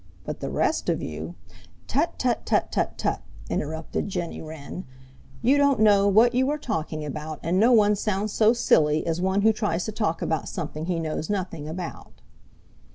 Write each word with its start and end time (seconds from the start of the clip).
But 0.23 0.39
the 0.39 0.49
rest 0.49 0.89
of 0.89 1.03
you" 1.03 1.35
"Tut, 1.87 2.17
tut, 2.17 2.43
tut, 2.47 2.71
tut, 2.71 2.97
tut!" 2.97 3.21
interrupted 3.51 4.09
Jenny 4.09 4.41
Wren. 4.41 4.83
"You 5.43 5.57
don't 5.59 5.79
know 5.79 6.07
what 6.07 6.33
you 6.33 6.49
are 6.49 6.57
talking 6.57 7.05
about, 7.05 7.39
and 7.43 7.59
no 7.59 7.71
one 7.71 7.95
sounds 7.95 8.33
so 8.33 8.51
silly 8.51 9.05
as 9.05 9.21
one 9.21 9.41
who 9.41 9.53
tries 9.53 9.85
to 9.85 9.91
talk 9.91 10.23
about 10.23 10.49
something 10.49 10.87
he 10.87 10.99
knows 10.99 11.29
nothing 11.29 11.69
about." 11.69 12.13